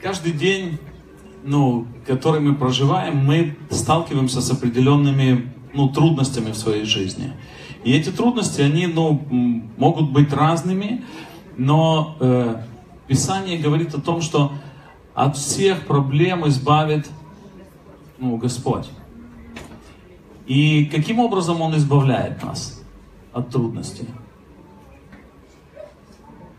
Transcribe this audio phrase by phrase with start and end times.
[0.00, 0.78] каждый день,
[1.44, 7.32] ну, который мы проживаем, мы сталкиваемся с определенными ну, трудностями в своей жизни.
[7.84, 9.24] И эти трудности, они ну,
[9.76, 11.04] могут быть разными,
[11.56, 12.62] но э,
[13.06, 14.52] Писание говорит о том, что
[15.14, 17.08] от всех проблем избавит
[18.18, 18.88] ну, Господь.
[20.46, 22.82] И каким образом Он избавляет нас
[23.32, 24.08] от трудностей?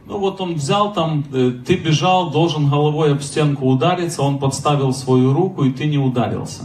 [0.06, 4.94] Ну вот он взял там, э, ты бежал, должен головой об стенку удариться, он подставил
[4.94, 6.64] свою руку, и ты не ударился.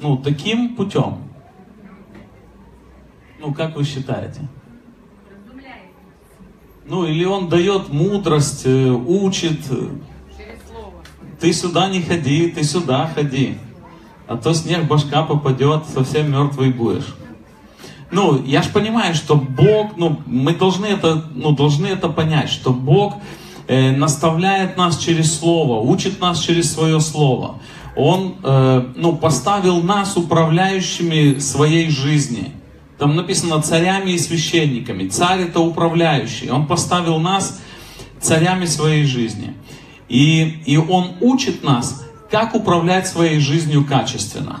[0.00, 1.18] Ну, таким путем.
[3.40, 4.48] Ну, как вы считаете?
[6.86, 9.60] Ну, или он дает мудрость, э, учит.
[11.40, 13.56] Ты сюда не ходи, ты сюда ходи.
[14.26, 17.14] А то снег башка попадет, совсем мертвый будешь
[18.10, 22.72] ну, я же понимаю, что Бог, ну, мы должны это, ну, должны это понять, что
[22.72, 23.16] Бог
[23.66, 27.60] э, наставляет нас через Слово, учит нас через свое Слово.
[27.96, 32.52] Он, э, ну, поставил нас управляющими своей жизни.
[32.98, 35.08] Там написано царями и священниками.
[35.08, 36.50] Царь это управляющий.
[36.50, 37.60] Он поставил нас
[38.20, 39.54] царями своей жизни.
[40.08, 44.60] И, и Он учит нас, как управлять своей жизнью качественно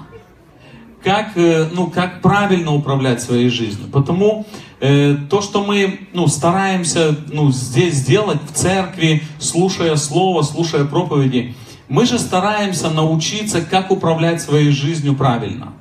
[1.04, 3.88] как, э, ну, как правильно управлять своей жизнью.
[3.92, 4.46] Потому
[4.80, 11.54] э, то, что мы ну, стараемся ну, здесь сделать в церкви, слушая слово, слушая проповеди,
[11.88, 15.74] мы же стараемся научиться, как управлять своей жизнью правильно.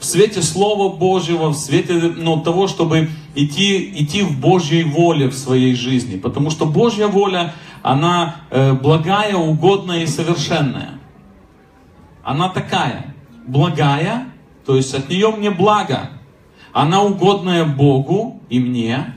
[0.00, 5.34] В свете Слова Божьего, в свете ну, того, чтобы идти, идти в Божьей воле в
[5.34, 6.16] своей жизни.
[6.16, 10.98] Потому что Божья воля, она э, благая, угодная и совершенная.
[12.22, 13.14] Она такая,
[13.46, 14.26] благая,
[14.68, 16.10] то есть от нее мне благо.
[16.74, 19.14] Она угодная Богу и мне.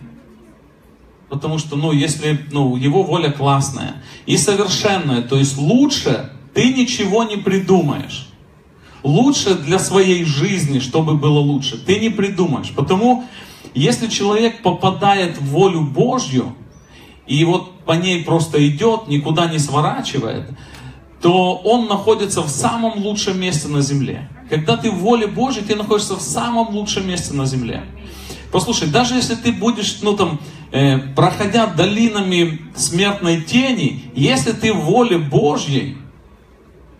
[1.28, 4.02] Потому что, ну, если, ну, его воля классная.
[4.26, 5.24] И совершенная.
[5.24, 8.30] То есть лучше ты ничего не придумаешь.
[9.04, 12.72] Лучше для своей жизни, чтобы было лучше, ты не придумаешь.
[12.74, 13.26] Потому,
[13.74, 16.56] если человек попадает в волю Божью,
[17.28, 20.50] и вот по ней просто идет, никуда не сворачивает,
[21.22, 24.28] то он находится в самом лучшем месте на земле.
[24.50, 27.84] Когда ты в воле Божьей, ты находишься в самом лучшем месте на земле.
[28.52, 30.40] Послушай, даже если ты будешь, ну там,
[30.72, 35.98] э, проходя долинами смертной тени, если ты в воле Божьей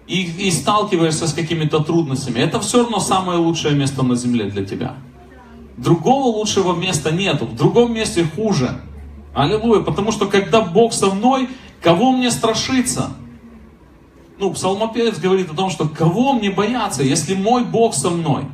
[0.08, 4.64] и, и сталкиваешься с какими-то трудностями, это все равно самое лучшее место на земле для
[4.64, 4.96] тебя.
[5.78, 8.80] Другого лучшего места нету, в другом месте хуже.
[9.34, 11.50] Аллилуйя, потому что когда Бог со мной,
[11.82, 13.12] кого мне страшиться?
[14.42, 18.46] Ну, псалмопевец говорит о том, что кого мне бояться, если мой Бог со мной?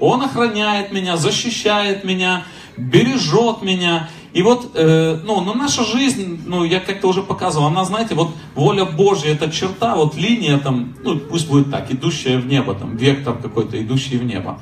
[0.00, 2.42] Он охраняет меня, защищает меня,
[2.76, 4.10] бережет меня.
[4.32, 8.32] И вот, э, ну, но наша жизнь, ну, я как-то уже показывал, она, знаете, вот
[8.56, 12.96] воля Божья, это черта, вот линия там, ну, пусть будет так, идущая в небо, там,
[12.96, 14.58] вектор какой-то, идущий в небо.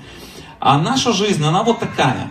[0.61, 2.31] А наша жизнь, она вот такая.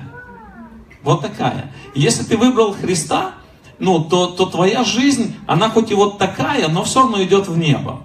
[1.01, 1.73] Вот такая.
[1.95, 3.31] Если ты выбрал Христа,
[3.79, 7.57] ну, то, то твоя жизнь, она хоть и вот такая, но все равно идет в
[7.57, 8.01] небо.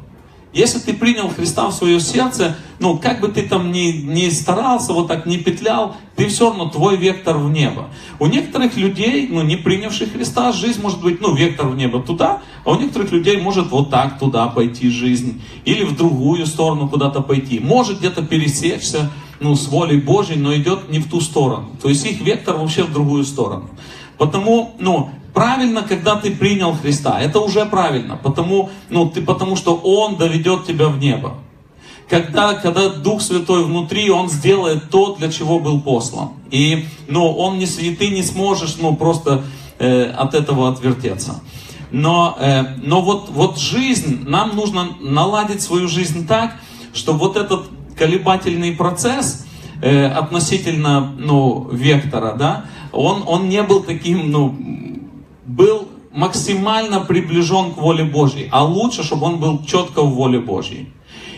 [0.52, 4.94] Если ты принял Христа в свое сердце, ну, как бы ты там ни, ни старался,
[4.94, 7.90] вот так не петлял, ты все равно, твой вектор в небо.
[8.18, 12.40] У некоторых людей, ну, не принявших Христа, жизнь может быть, ну, вектор в небо туда,
[12.64, 17.20] а у некоторых людей может вот так туда пойти жизнь, или в другую сторону куда-то
[17.20, 17.60] пойти.
[17.60, 21.68] Может где-то пересечься, ну, с волей Божьей, но идет не в ту сторону.
[21.82, 23.68] То есть их вектор вообще в другую сторону.
[24.16, 27.20] Потому, ну, правильно, когда ты принял Христа.
[27.20, 31.34] Это уже правильно, потому, ну, ты, потому что Он доведет тебя в небо.
[32.08, 36.30] Когда, когда Дух Святой внутри, Он сделает то, для чего был послан.
[36.50, 39.42] И, ну, он не, и ты не сможешь ну, просто
[39.78, 41.42] э, от этого отвертеться.
[41.90, 46.56] Но, э, но вот, вот жизнь, нам нужно наладить свою жизнь так,
[46.94, 47.64] чтобы вот этот
[47.98, 49.44] колебательный процесс
[49.82, 54.56] э, относительно ну, вектора, да, он, он не был таким, ну,
[55.46, 60.92] был максимально приближен к воле Божьей, а лучше, чтобы он был четко в воле Божьей.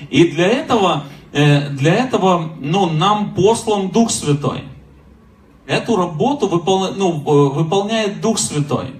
[0.08, 4.64] И для этого, э, для этого ну, нам послан Дух Святой.
[5.66, 6.94] Эту работу выпол...
[6.96, 8.94] ну, э, выполняет Дух Святой.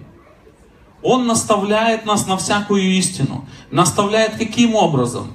[1.03, 3.47] Он наставляет нас на всякую истину.
[3.71, 5.29] Наставляет каким образом?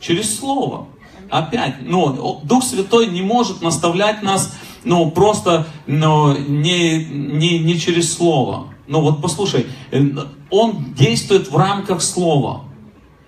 [0.00, 0.88] Через Слово.
[1.30, 8.12] Опять, ну, Дух Святой не может наставлять нас, ну, просто, ну, не, не, не через
[8.12, 8.73] Слово.
[8.86, 9.66] Ну вот послушай,
[10.50, 12.64] он действует в рамках слова.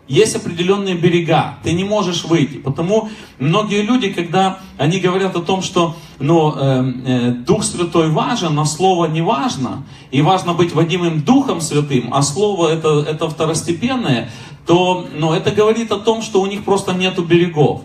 [0.08, 2.58] Есть определенные берега, ты не можешь выйти.
[2.58, 3.08] Потому
[3.40, 8.64] многие люди, когда они говорят о том, что ну, э, э, Дух Святой важен, а
[8.66, 14.30] Слово не важно, и важно быть водимым Духом Святым, а Слово это, это второстепенное,
[14.64, 17.82] то ну, это говорит о том, что у них просто нету берегов.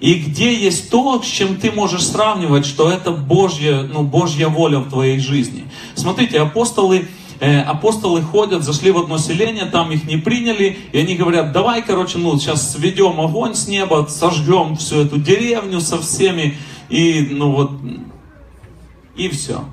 [0.00, 4.78] И где есть то, с чем ты можешь сравнивать, что это Божья, ну, Божья воля
[4.78, 5.64] в твоей жизни.
[5.94, 7.08] Смотрите, апостолы,
[7.40, 11.82] э, апостолы ходят, зашли в одно селение, там их не приняли, и они говорят, давай,
[11.82, 16.56] короче, ну, сейчас сведем огонь с неба, сожгем всю эту деревню со всеми,
[16.88, 17.70] и, ну, вот,
[19.16, 19.64] и все.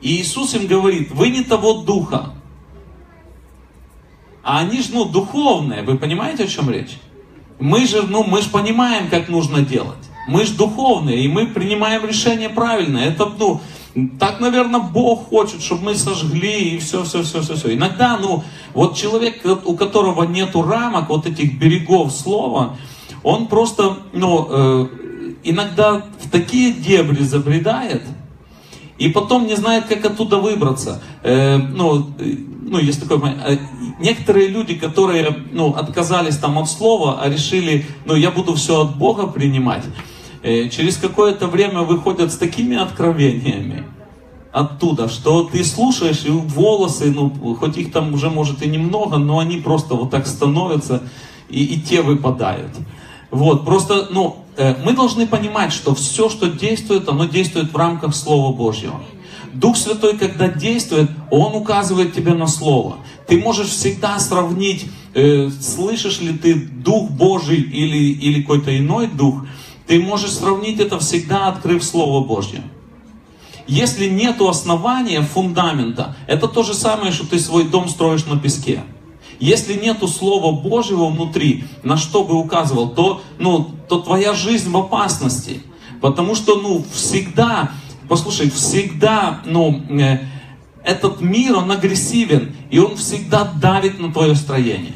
[0.00, 2.34] И Иисус им говорит, вы не того духа.
[4.44, 6.98] А они же, ну, духовные, вы понимаете, о чем речь?
[7.58, 9.98] Мы же, ну, мы же понимаем, как нужно делать.
[10.28, 12.98] Мы же духовные, и мы принимаем решение правильно.
[12.98, 13.60] Это, ну,
[14.18, 17.74] так, наверное, Бог хочет, чтобы мы сожгли и все, все, все, все, все.
[17.74, 18.44] Иногда, ну,
[18.74, 22.76] вот человек, у которого нету рамок, вот этих берегов слова,
[23.22, 24.88] он просто, ну, э,
[25.44, 28.02] иногда в такие дебри забредает,
[28.98, 31.00] и потом не знает, как оттуда выбраться.
[31.22, 32.06] Э, ну,
[32.62, 33.58] ну, есть такое, э,
[34.00, 38.96] некоторые люди, которые, ну, отказались там от слова, а решили, ну, я буду все от
[38.96, 39.84] Бога принимать,
[40.42, 43.84] э, через какое-то время выходят с такими откровениями
[44.52, 49.38] оттуда, что ты слушаешь, и волосы, ну, хоть их там уже, может, и немного, но
[49.38, 51.02] они просто вот так становятся,
[51.48, 52.72] и, и те выпадают.
[53.30, 58.14] Вот, просто, ну, э, мы должны понимать, что все, что действует, оно действует в рамках
[58.14, 59.00] Слова Божьего.
[59.52, 62.98] Дух Святой, когда действует, Он указывает тебе на Слово.
[63.26, 69.44] Ты можешь всегда сравнить, э, слышишь ли ты Дух Божий или, или какой-то иной Дух.
[69.86, 72.62] Ты можешь сравнить это всегда, открыв Слово Божье.
[73.66, 78.82] Если нет основания, фундамента, это то же самое, что ты свой дом строишь на песке.
[79.40, 84.76] Если нету Слова Божьего внутри, на что бы указывал, то, ну, то твоя жизнь в
[84.76, 85.62] опасности.
[86.00, 87.70] Потому что, ну, всегда
[88.08, 90.20] Послушай, всегда, ну, э,
[90.82, 94.94] этот мир, он агрессивен, и он всегда давит на твое строение.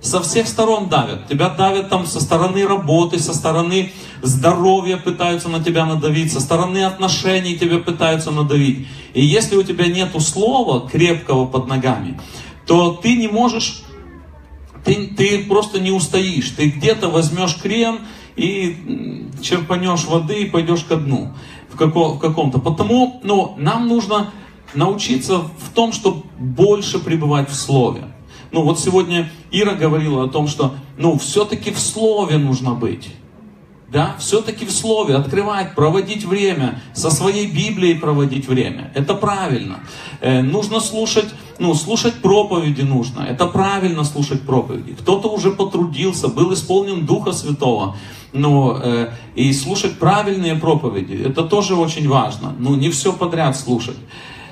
[0.00, 1.26] Со всех сторон давят.
[1.26, 3.92] Тебя давят там со стороны работы, со стороны
[4.22, 8.86] здоровья пытаются на тебя надавить, со стороны отношений тебя пытаются надавить.
[9.14, 12.20] И если у тебя нет слова крепкого под ногами,
[12.66, 13.82] то ты не можешь,
[14.84, 16.50] ты, ты просто не устоишь.
[16.50, 18.00] Ты где-то возьмешь крен
[18.36, 21.32] и черпанешь воды и пойдешь ко дну
[21.70, 22.58] в, каком, в каком-то.
[22.58, 24.32] Потому ну, нам нужно
[24.74, 28.04] научиться в том, чтобы больше пребывать в Слове.
[28.52, 33.08] Ну вот сегодня Ира говорила о том, что ну все-таки в Слове нужно быть.
[33.88, 38.90] Да, все-таки в Слове открывать, проводить время, со своей Библией проводить время.
[38.94, 39.80] Это правильно.
[40.20, 41.28] Э, нужно слушать,
[41.58, 43.22] ну, слушать проповеди нужно.
[43.22, 44.94] Это правильно слушать проповеди.
[44.94, 47.96] Кто-то уже потрудился, был исполнен Духа Святого
[48.32, 52.54] ну, э, и слушать правильные проповеди, это тоже очень важно.
[52.58, 53.96] Ну, не все подряд слушать.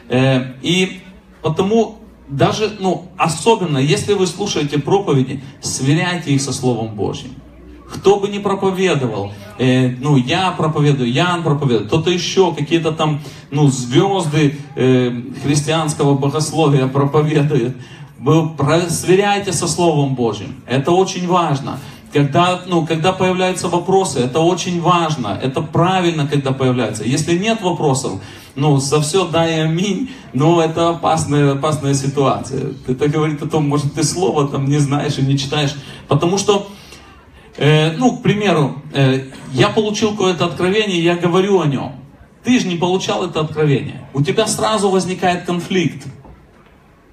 [0.09, 1.01] Э, и
[1.43, 1.99] потому
[2.29, 7.35] даже, ну, особенно, если вы слушаете проповеди, сверяйте их со Словом Божьим.
[7.93, 13.21] Кто бы ни проповедовал, э, ну, я проповедую, Ян проповедует, кто-то еще, какие-то там,
[13.51, 17.77] ну, звезды э, христианского богословия проповедуют.
[18.19, 18.51] Вы
[18.89, 20.63] сверяйте со Словом Божьим.
[20.67, 21.79] Это очень важно.
[22.15, 27.05] Когда, ну, когда появляются вопросы, это очень важно, это правильно, когда появляются.
[27.05, 28.21] Если нет вопросов,
[28.55, 32.75] ну, за все дай аминь, но это опасная, опасная ситуация.
[32.87, 35.75] Это говорит о том, может, ты слово там не знаешь и не читаешь.
[36.07, 36.69] Потому что,
[37.57, 41.93] э, ну, к примеру, э, я получил какое-то откровение, я говорю о нем.
[42.43, 44.07] Ты же не получал это откровение.
[44.13, 46.07] У тебя сразу возникает конфликт.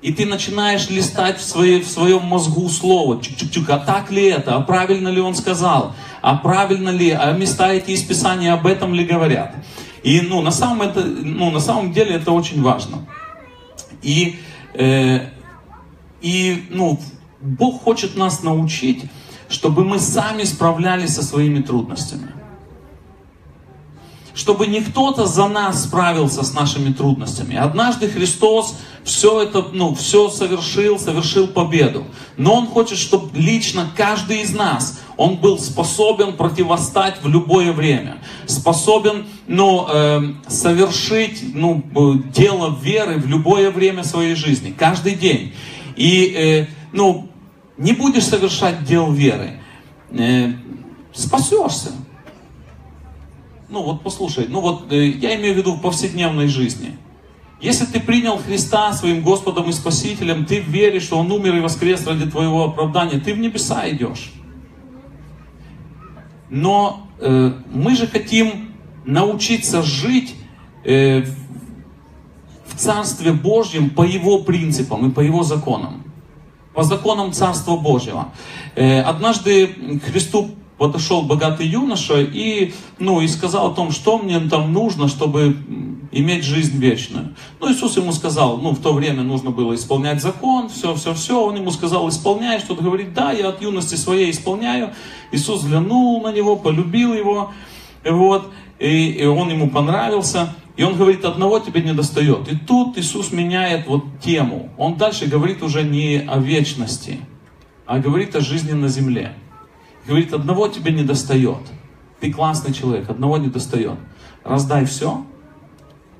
[0.02, 3.22] И ты начинаешь листать в, своей, в своем мозгу слово.
[3.22, 4.56] Чук-чук-чук, а так ли это?
[4.56, 5.96] А правильно ли он сказал?
[6.22, 7.12] А правильно ли?
[7.12, 9.56] А места эти из Писания об этом ли говорят?
[10.04, 13.08] И ну, на, самом это, ну, на самом деле это очень важно.
[14.02, 14.40] И,
[14.74, 15.30] э,
[16.22, 17.00] и ну,
[17.40, 19.04] Бог хочет нас научить,
[19.52, 22.34] чтобы мы сами справлялись со своими трудностями
[24.34, 27.58] чтобы не кто-то за нас справился с нашими трудностями.
[27.58, 32.06] Однажды Христос все это, ну, все совершил, совершил победу.
[32.38, 38.18] Но Он хочет, чтобы лично каждый из нас, он был способен противостать в любое время,
[38.48, 41.84] способен, ну, э, совершить, ну,
[42.34, 45.54] дело веры в любое время своей жизни, каждый день.
[45.96, 47.31] И, э, ну,
[47.78, 49.60] не будешь совершать дел веры,
[50.12, 50.54] э,
[51.14, 51.92] спасешься.
[53.70, 56.98] Ну вот послушай, ну вот э, я имею в виду в повседневной жизни.
[57.62, 62.06] Если ты принял Христа своим Господом и Спасителем, ты веришь, что Он умер и воскрес
[62.08, 64.34] ради твоего оправдания, ты в небеса идешь.
[66.50, 68.74] Но э, мы же хотим
[69.06, 70.36] научиться жить
[70.84, 71.24] э,
[72.66, 76.04] в Царстве Божьем по Его принципам и по Его законам.
[76.74, 78.30] По законам Царства Божьего.
[78.76, 84.40] Э, однажды к Христу подошел богатый юноша и, ну, и сказал о том, что мне
[84.40, 85.56] там нужно, чтобы
[86.12, 87.36] иметь жизнь вечную.
[87.60, 91.40] Ну, Иисус ему сказал, ну, в то время нужно было исполнять закон, все, все, все.
[91.40, 94.92] Он ему сказал, исполняй, что-то говорит, да, я от юности своей исполняю.
[95.32, 97.52] Иисус взглянул на него, полюбил его,
[98.04, 100.54] вот, и, и он ему понравился.
[100.78, 102.52] И он говорит, одного тебе не достает.
[102.52, 104.70] И тут Иисус меняет вот тему.
[104.78, 107.20] Он дальше говорит уже не о вечности,
[107.86, 109.34] а говорит о жизни на земле.
[110.08, 111.60] Говорит, одного тебе не достает.
[112.20, 113.98] Ты классный человек, одного не достает.
[114.44, 115.26] Раздай все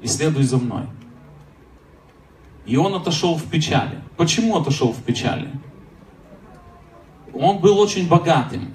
[0.02, 0.84] и следуй за мной.
[2.66, 4.02] И он отошел в печали.
[4.18, 5.50] Почему отошел в печали?
[7.34, 8.74] Он был очень богатым.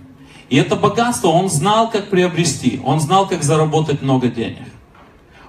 [0.49, 2.81] И это богатство он знал, как приобрести.
[2.85, 4.67] Он знал, как заработать много денег.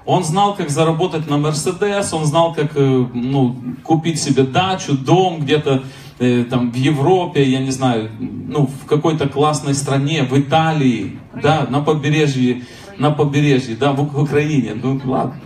[0.08, 5.42] Он знал, как заработать на Мерседес, он знал, как э, ну, купить себе дачу, дом
[5.42, 5.84] где-то
[6.20, 11.68] э, там в Европе, я не знаю, ну, в какой-то классной стране, в Италии, да,
[11.70, 12.64] на побережье,
[12.98, 15.42] на побережье, да, в, Украине, ну ладно,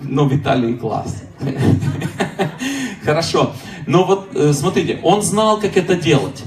[0.00, 1.24] но в Италии класс.
[3.04, 3.50] Хорошо.
[3.88, 6.44] Но вот э, смотрите, он знал, как это делать.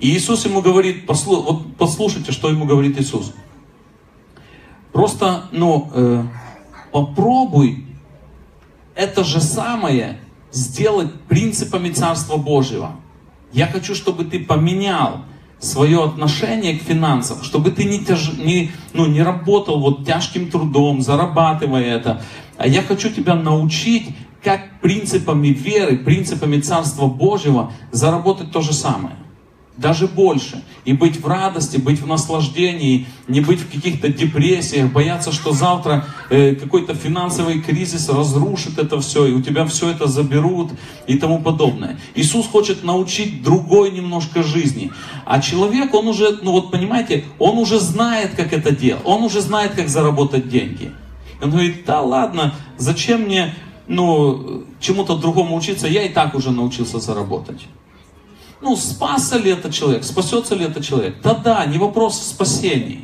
[0.00, 3.34] И Иисус ему говорит, послу, вот послушайте, что ему говорит Иисус.
[4.90, 6.24] Просто, ну, э,
[6.92, 7.86] попробуй
[8.94, 10.18] это же самое
[10.52, 12.92] сделать принципами Царства Божьего.
[13.52, 15.24] Я хочу, чтобы ты поменял
[15.58, 21.00] свое отношение к финансам, чтобы ты не, тяж, не, ну, не работал вот тяжким трудом,
[21.00, 22.22] зарабатывая это.
[22.58, 29.16] А я хочу тебя научить, как принципами веры, принципами Царства Божьего заработать то же самое
[29.76, 30.62] даже больше.
[30.84, 36.04] И быть в радости, быть в наслаждении, не быть в каких-то депрессиях, бояться, что завтра
[36.28, 40.70] э, какой-то финансовый кризис разрушит это все, и у тебя все это заберут
[41.06, 41.98] и тому подобное.
[42.14, 44.92] Иисус хочет научить другой немножко жизни.
[45.24, 49.40] А человек, он уже, ну вот понимаете, он уже знает, как это делать, он уже
[49.40, 50.92] знает, как заработать деньги.
[51.40, 53.54] И он говорит, да ладно, зачем мне
[53.88, 57.66] ну, чему-то другому учиться, я и так уже научился заработать.
[58.62, 61.16] Ну, спасся ли этот человек, спасется ли этот человек?
[61.22, 63.02] Да-да, не вопрос в спасении.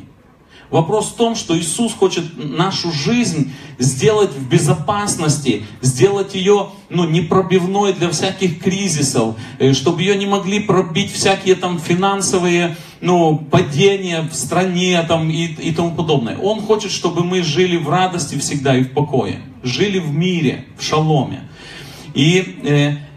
[0.71, 7.95] Вопрос в том, что Иисус хочет нашу жизнь сделать в безопасности, сделать ее ну, непробивной
[7.95, 14.35] для всяких кризисов, э, чтобы ее не могли пробить всякие там финансовые ну, падения в
[14.35, 16.37] стране там, и, и тому подобное.
[16.37, 20.85] Он хочет, чтобы мы жили в радости всегда и в покое, жили в мире, в
[20.85, 21.49] шаломе.
[22.15, 23.08] И э,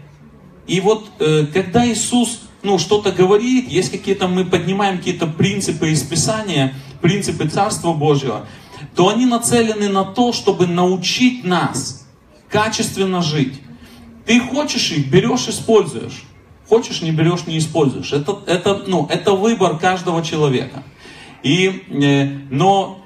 [0.66, 6.02] и вот э, когда Иисус ну, что-то говорит, есть какие-то, мы поднимаем какие-то принципы из
[6.02, 8.46] Писания, принципы Царства Божьего,
[8.94, 12.06] то они нацелены на то, чтобы научить нас
[12.48, 13.60] качественно жить.
[14.26, 16.22] Ты хочешь их, берешь, используешь.
[16.68, 18.12] Хочешь, не берешь, не используешь.
[18.12, 20.84] Это, это, ну, это выбор каждого человека.
[21.42, 23.04] И, э, но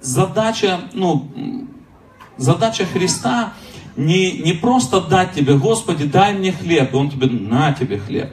[0.00, 1.30] задача, ну,
[2.38, 3.52] задача Христа
[3.96, 8.30] не, не просто дать тебе, Господи, дай мне хлеб, и Он тебе, на тебе хлеб,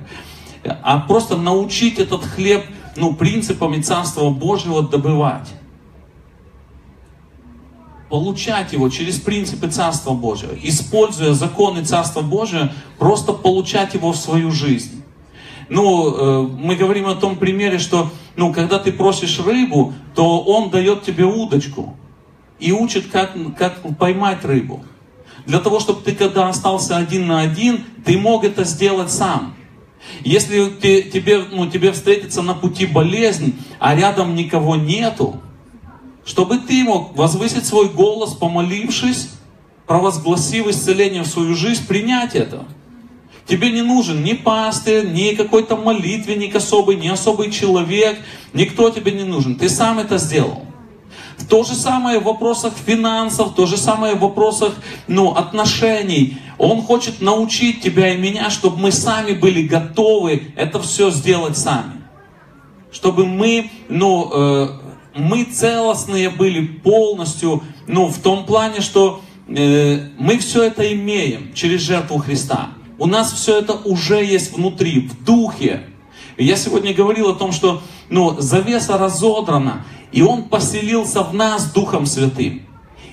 [0.82, 2.66] а просто научить этот хлеб,
[2.96, 5.50] ну, принципами Царства Божьего добывать.
[8.10, 14.52] Получать его через принципы Царства Божьего, используя законы Царства Божьего, просто получать его в свою
[14.52, 15.04] жизнь.
[15.70, 20.70] Ну, э, мы говорим о том примере, что, ну, когда ты просишь рыбу, то он
[20.70, 21.98] дает тебе удочку
[22.60, 24.84] и учит, как, как поймать рыбу.
[25.46, 29.56] Для того, чтобы ты, когда остался один на один, ты мог это сделать сам.
[30.24, 35.42] Если ты, тебе, ну, тебе встретится на пути болезнь, а рядом никого нету,
[36.26, 39.30] чтобы ты мог возвысить свой голос, помолившись,
[39.86, 42.66] провозгласив исцеление в свою жизнь, принять это.
[43.46, 48.18] Тебе не нужен ни пастырь, ни какой-то молитвенник особый, ни особый человек.
[48.54, 49.56] Никто тебе не нужен.
[49.56, 50.66] Ты сам это сделал.
[51.50, 54.74] То же самое в вопросах финансов, то же самое в вопросах
[55.08, 56.38] ну, отношений.
[56.58, 62.02] Он хочет научить тебя и меня, чтобы мы сами были готовы это все сделать сами.
[62.92, 64.68] Чтобы мы, ну, э,
[65.16, 71.82] мы целостные были полностью, ну, в том плане, что э, мы все это имеем через
[71.82, 72.70] жертву Христа.
[73.00, 75.84] У нас все это уже есть внутри, в духе.
[76.38, 82.06] Я сегодня говорил о том, что ну, завеса разодрана, и Он поселился в нас Духом
[82.06, 82.62] Святым.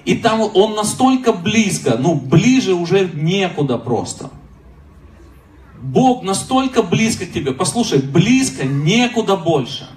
[0.05, 4.31] И там он настолько близко, ну ближе уже некуда просто.
[5.81, 7.53] Бог настолько близко к тебе.
[7.53, 9.89] Послушай, близко некуда больше.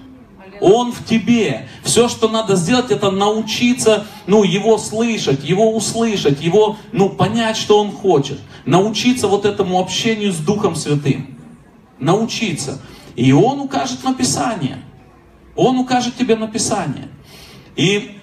[0.60, 1.68] Он в тебе.
[1.82, 7.78] Все, что надо сделать, это научиться, ну, его слышать, его услышать, его, ну, понять, что
[7.80, 8.38] он хочет.
[8.64, 11.38] Научиться вот этому общению с Духом Святым.
[11.98, 12.80] Научиться.
[13.16, 14.78] И он укажет на Писание.
[15.54, 17.08] Он укажет тебе на Писание.
[17.76, 18.18] И,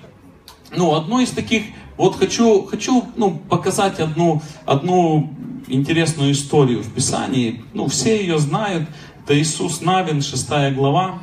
[0.75, 1.63] ну, одно из таких,
[1.98, 5.33] вот хочу, хочу, ну, показать одну, одну
[5.67, 7.63] интересную историю в Писании.
[7.74, 8.89] Ну, все ее знают.
[9.24, 11.19] Это Иисус Навин, 6 глава.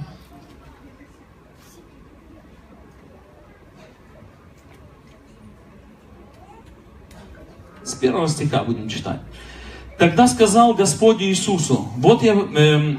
[7.83, 9.21] С первого стиха будем читать.
[9.99, 12.97] Тогда сказал Господь Иисусу, вот я, э,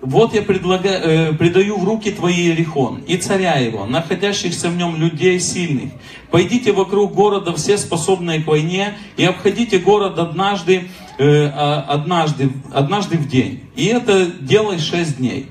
[0.00, 4.96] вот я предлагаю, э, предаю в руки твои Иерихон и царя его, находящихся в нем
[4.96, 5.90] людей сильных.
[6.30, 10.88] Пойдите вокруг города все способные к войне и обходите город однажды,
[11.18, 13.64] э, а, однажды, однажды в день.
[13.74, 15.46] И это делай шесть дней.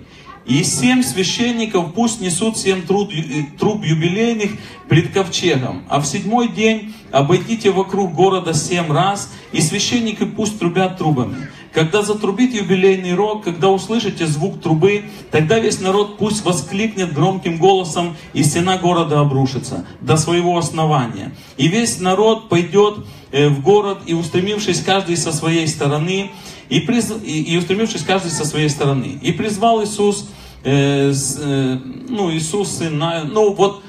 [0.45, 4.51] И семь священников пусть несут семь труб, э, труб юбилейных
[4.87, 5.83] пред ковчегом.
[5.89, 11.49] А в седьмой день обойдите вокруг города семь раз, и священники пусть трубят трубами.
[11.77, 18.17] Когда затрубит юбилейный рог, когда услышите звук трубы, тогда весь народ пусть воскликнет громким голосом,
[18.33, 21.35] и стена города обрушится до своего основания.
[21.55, 26.31] И весь народ пойдет э, в город, и устремившись каждый со своей стороны,
[26.67, 27.13] и, приз...
[27.23, 29.19] и устремившись каждый со своей стороны.
[29.21, 30.31] И призвал Иисус,
[30.63, 31.77] э, с, э,
[32.09, 33.83] ну, Иисус, сын, ну, вот,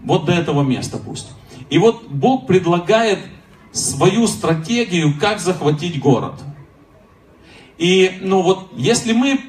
[0.00, 1.26] вот до этого места пусть.
[1.70, 3.18] И вот Бог предлагает
[3.72, 6.34] свою стратегию, как захватить город.
[7.78, 9.40] И, ну вот, если мы,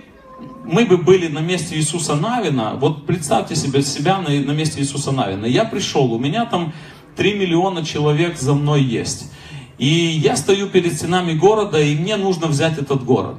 [0.63, 5.11] мы бы были на месте Иисуса Навина, вот представьте себе себя на, на месте Иисуса
[5.11, 5.45] Навина.
[5.45, 6.73] Я пришел, у меня там
[7.15, 9.31] 3 миллиона человек за мной есть.
[9.77, 13.37] И я стою перед стенами города, и мне нужно взять этот город.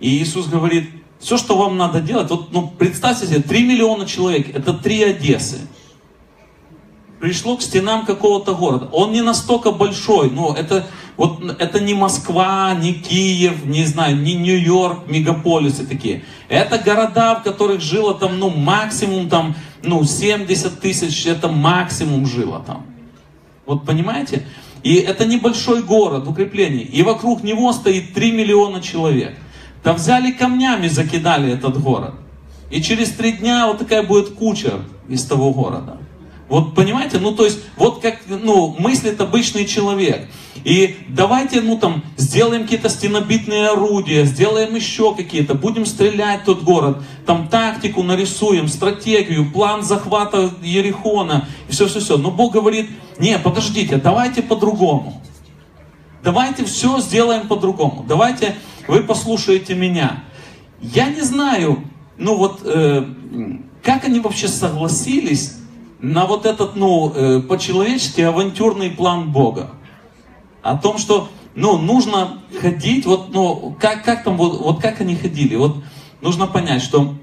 [0.00, 4.54] И Иисус говорит, все, что вам надо делать, вот ну, представьте себе, 3 миллиона человек,
[4.54, 5.58] это три Одессы
[7.20, 8.88] пришло к стенам какого-то города.
[8.92, 10.86] Он не настолько большой, но это,
[11.18, 16.22] вот, это не Москва, не Киев, не знаю, не Нью-Йорк, мегаполисы такие.
[16.48, 22.62] Это города, в которых жило там, ну, максимум там, ну, 70 тысяч, это максимум жило
[22.64, 22.86] там.
[23.66, 24.46] Вот понимаете?
[24.84, 26.84] И это небольшой город, укрепление.
[26.84, 29.36] И вокруг него стоит 3 миллиона человек.
[29.82, 32.14] Там взяли камнями, закидали этот город.
[32.70, 34.74] И через три дня вот такая будет куча
[35.08, 35.98] из того города.
[36.48, 40.28] Вот понимаете, ну то есть, вот как, ну, мыслит обычный человек.
[40.64, 47.02] И давайте, ну там, сделаем какие-то стенобитные орудия, сделаем еще какие-то, будем стрелять тот город,
[47.26, 52.16] там тактику нарисуем, стратегию, план захвата Ерехона, и все-все-все.
[52.16, 55.22] Но Бог говорит, не, подождите, давайте по-другому.
[56.24, 58.04] Давайте все сделаем по-другому.
[58.08, 58.56] Давайте
[58.88, 60.24] вы послушаете меня.
[60.80, 61.84] Я не знаю,
[62.16, 63.04] ну вот, э,
[63.82, 65.57] как они вообще согласились
[66.00, 69.70] на вот этот, ну, э, по-человечески авантюрный план Бога.
[70.62, 75.16] О том, что, ну, нужно ходить, вот, ну, как, как там, вот, вот как они
[75.16, 75.76] ходили, вот,
[76.20, 77.14] нужно понять, что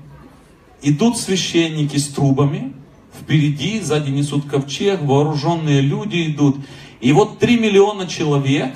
[0.82, 2.74] идут священники с трубами,
[3.18, 6.58] впереди, сзади несут ковчег, вооруженные люди идут,
[7.00, 8.74] и вот три миллиона человек,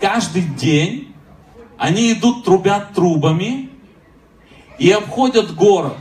[0.00, 1.14] каждый день,
[1.78, 3.68] они идут, трубят трубами,
[4.78, 5.96] и обходят город.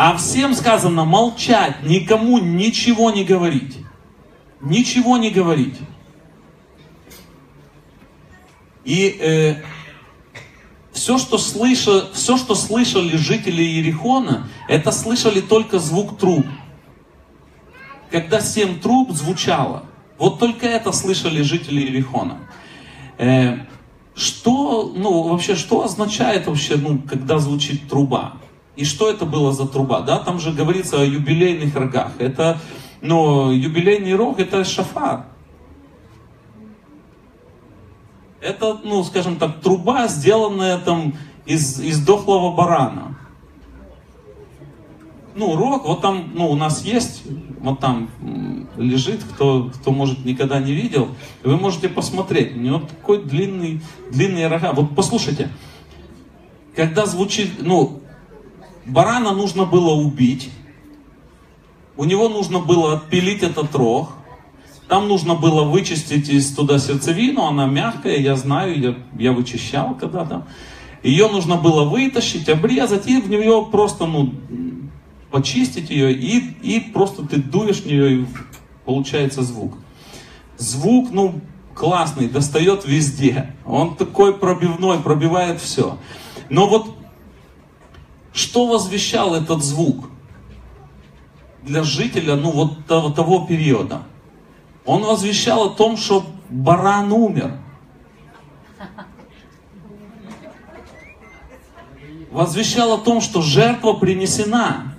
[0.00, 3.78] А всем сказано молчать, никому ничего не говорить.
[4.60, 5.74] Ничего не говорить.
[8.84, 9.56] И э,
[10.92, 16.46] все, что слыша, все, что слышали жители Иерихона, это слышали только звук труб.
[18.12, 19.82] Когда семь труб звучало,
[20.16, 22.38] вот только это слышали жители Иерихона.
[23.18, 23.66] Э,
[24.14, 28.34] что, ну, вообще, что означает вообще, ну, когда звучит труба?
[28.78, 30.02] И что это было за труба?
[30.02, 32.12] Да, там же говорится о юбилейных рогах.
[32.18, 32.60] Это,
[33.00, 35.24] но юбилейный рог это шафар.
[38.40, 41.14] Это, ну, скажем так, труба, сделанная там
[41.44, 43.18] из, из дохлого барана.
[45.34, 47.24] Ну, рог, вот там, ну, у нас есть,
[47.58, 48.08] вот там
[48.76, 51.08] лежит, кто, кто, может, никогда не видел,
[51.42, 53.80] вы можете посмотреть, у него такой длинный,
[54.12, 54.72] длинные рога.
[54.72, 55.50] Вот послушайте,
[56.76, 58.02] когда звучит, ну,
[58.88, 60.50] Барана нужно было убить.
[61.96, 64.10] У него нужно было отпилить этот рог.
[64.88, 70.46] Там нужно было вычистить из туда сердцевину, она мягкая, я знаю, я, я вычищал когда-то.
[71.02, 74.32] Ее нужно было вытащить, обрезать и в нее просто, ну,
[75.30, 78.26] почистить ее, и, и просто ты дуешь в нее, и
[78.86, 79.74] получается звук.
[80.56, 81.42] Звук, ну,
[81.74, 83.54] классный, достает везде.
[83.66, 85.98] Он такой пробивной, пробивает все.
[86.48, 86.97] Но вот
[88.38, 90.08] что возвещал этот звук
[91.62, 94.02] для жителя, ну, вот того, того периода?
[94.86, 97.58] Он возвещал о том, что баран умер.
[102.30, 104.94] Возвещал о том, что жертва принесена.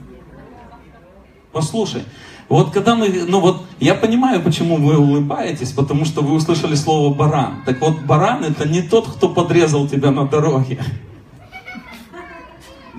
[1.51, 2.03] Послушай,
[2.49, 7.13] вот когда мы, ну вот, я понимаю, почему вы улыбаетесь, потому что вы услышали слово
[7.13, 7.63] баран.
[7.65, 10.79] Так вот, баран это не тот, кто подрезал тебя на дороге.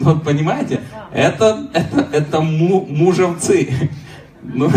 [0.01, 0.81] Вот понимаете?
[1.13, 3.91] Это, это, это му, мужевцы.
[4.43, 4.71] Ну,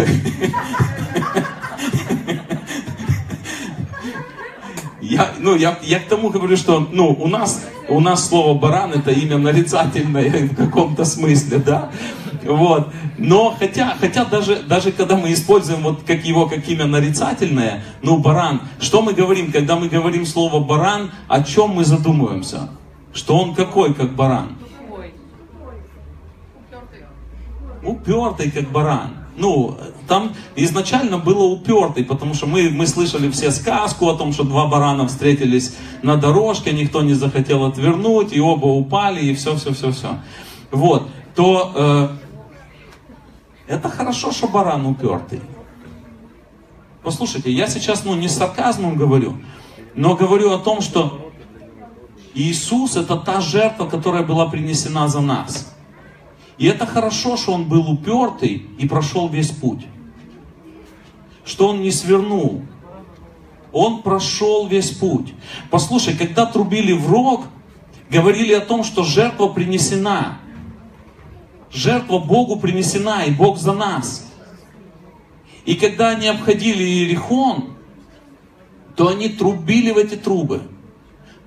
[5.01, 8.91] я, ну, я, я к тому говорю, что ну, у, нас, у нас слово баран
[8.91, 11.89] это имя нарицательное в каком-то смысле, да?
[12.43, 12.89] Вот.
[13.17, 18.17] Но хотя, хотя даже, даже когда мы используем вот как его как имя нарицательное, ну
[18.17, 22.69] баран, что мы говорим, когда мы говорим слово баран, о чем мы задумываемся?
[23.13, 24.57] Что он какой, как баран?
[27.83, 29.23] Упертый, как баран.
[29.35, 34.43] Ну, там изначально было упертый, потому что мы, мы слышали все сказку о том, что
[34.43, 39.73] два барана встретились на дорожке, никто не захотел отвернуть, и оба упали, и все, все,
[39.73, 40.19] все, все.
[40.71, 42.09] Вот, то э,
[43.67, 45.41] это хорошо, что баран упертый.
[47.01, 49.37] Послушайте, я сейчас ну, не с сарказмом говорю,
[49.95, 51.31] но говорю о том, что
[52.35, 55.72] Иисус это та жертва, которая была принесена за нас.
[56.57, 59.85] И это хорошо, что он был упертый и прошел весь путь.
[61.45, 62.61] Что он не свернул.
[63.71, 65.33] Он прошел весь путь.
[65.71, 67.45] Послушай, когда трубили в рог,
[68.09, 70.39] говорили о том, что жертва принесена
[71.73, 74.27] жертва Богу принесена, и Бог за нас.
[75.65, 77.75] И когда они обходили Иерихон,
[78.95, 80.61] то они трубили в эти трубы.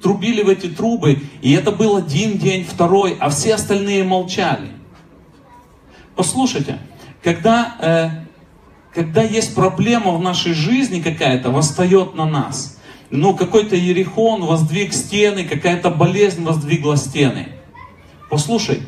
[0.02, 4.68] Трубили в эти трубы, и это был один день, второй, а все остальные молчали.
[6.16, 6.78] Послушайте,
[7.22, 8.10] когда, э,
[8.94, 12.78] когда есть проблема в нашей жизни какая-то, восстает на нас.
[13.10, 17.48] Ну, какой-то Ерихон воздвиг стены, какая-то болезнь воздвигла стены.
[18.30, 18.82] Послушай,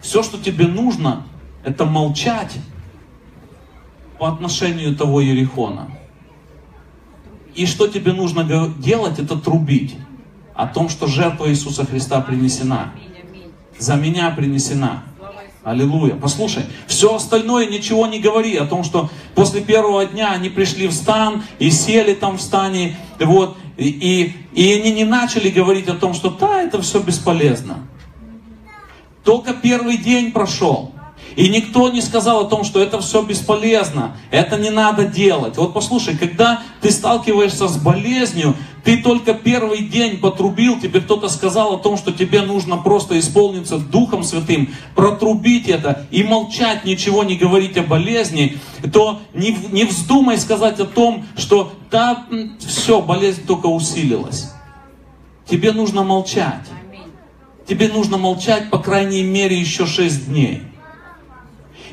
[0.00, 1.26] все, что тебе нужно,
[1.64, 2.52] это молчать
[4.18, 5.90] по отношению того Ерихона.
[7.54, 9.96] И что тебе нужно делать, это трубить
[10.54, 12.92] о том, что жертва Иисуса Христа принесена.
[13.78, 15.02] За меня принесена.
[15.64, 16.14] Аллилуйя.
[16.14, 20.92] Послушай, все остальное ничего не говори о том, что после первого дня они пришли в
[20.92, 25.94] стан и сели там в стане, вот, и, и, и они не начали говорить о
[25.94, 27.78] том, что да, это все бесполезно.
[29.24, 30.92] Только первый день прошел.
[31.34, 35.56] И никто не сказал о том, что это все бесполезно, это не надо делать.
[35.56, 41.74] Вот послушай, когда ты сталкиваешься с болезнью, ты только первый день потрубил, тебе кто-то сказал
[41.74, 47.36] о том, что тебе нужно просто исполниться Духом Святым, протрубить это и молчать, ничего не
[47.36, 48.58] говорить о болезни,
[48.92, 52.26] то не, не вздумай сказать о том, что да,
[52.60, 54.52] все, болезнь только усилилась.
[55.48, 56.64] Тебе нужно молчать
[57.66, 60.62] тебе нужно молчать по крайней мере еще шесть дней.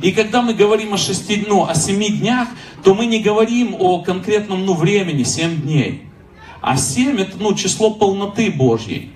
[0.01, 2.47] И когда мы говорим о шести, ну, о семи днях,
[2.83, 6.03] то мы не говорим о конкретном ну, времени, семь дней.
[6.61, 9.11] А семь это ну, число полноты Божьей.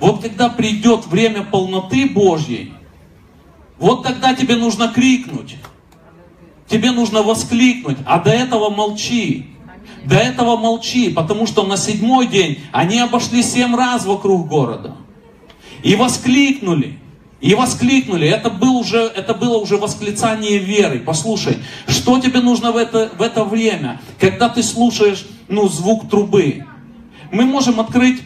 [0.00, 2.72] Вот когда придет время полноты Божьей,
[3.78, 5.56] вот тогда тебе нужно крикнуть.
[6.68, 9.46] Тебе нужно воскликнуть, а до этого молчи.
[10.04, 14.96] До этого молчи, потому что на седьмой день они обошли семь раз вокруг города.
[15.82, 16.98] И воскликнули.
[17.40, 18.28] И воскликнули.
[18.28, 21.00] Это, был уже, это было уже восклицание веры.
[21.00, 26.64] Послушай, что тебе нужно в это, в это время, когда ты слушаешь ну, звук трубы?
[27.30, 28.22] Мы можем открыть,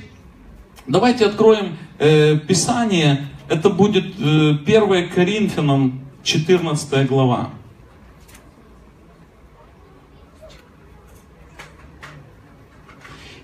[0.86, 3.28] давайте откроем э, Писание.
[3.48, 7.50] Это будет э, 1 Коринфянам 14 глава.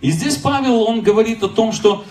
[0.00, 2.04] И здесь Павел, он говорит о том, что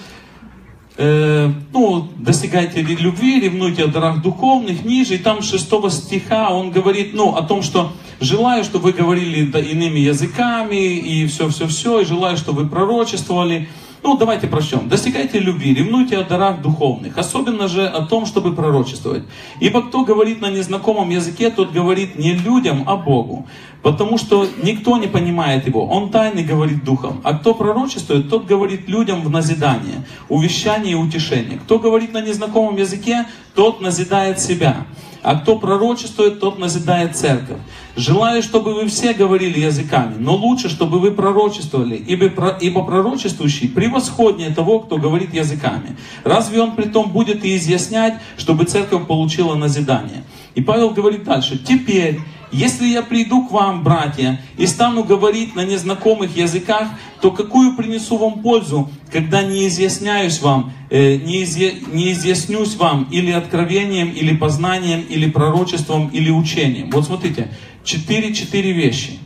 [0.97, 7.13] э, ну, достигайте любви, ревнуйте о дарах духовных, ниже, и там 6 стиха он говорит,
[7.13, 12.63] ну, о том, что желаю, чтобы вы говорили иными языками, и все-все-все, и желаю, чтобы
[12.63, 13.69] вы пророчествовали,
[14.07, 14.87] ну, давайте прочтем.
[14.87, 19.23] Достигайте любви, ревнуйте о дарах духовных, особенно же о том, чтобы пророчествовать.
[19.59, 23.45] Ибо кто говорит на незнакомом языке, тот говорит не людям, а Богу.
[23.81, 25.85] Потому что никто не понимает его.
[25.87, 27.19] Он тайный говорит духом.
[27.25, 31.59] А кто пророчествует, тот говорит людям в назидание, увещание и утешение.
[31.59, 34.85] Кто говорит на незнакомом языке, тот назидает себя.
[35.21, 37.57] а кто пророчествует, тот назидает церковь.
[37.97, 44.51] Желаю, чтобы вы все говорили языками, но лучше, чтобы вы пророчествовали, ибо, ибо пророчествующий превосходнее
[44.51, 45.97] того, кто говорит языками.
[46.23, 50.23] Разве он при том будет и изъяснять, чтобы церковь получила назидание?
[50.53, 52.19] И Павел говорит дальше, теперь
[52.51, 56.87] если я приду к вам, братья, и стану говорить на незнакомых языках,
[57.19, 63.07] то какую принесу вам пользу, когда не изъясняюсь вам, э, не, изъя, не изъяснюсь вам
[63.11, 66.89] или откровением, или познанием, или пророчеством, или учением?
[66.91, 67.49] Вот смотрите,
[67.87, 69.19] четыре-четыре вещи.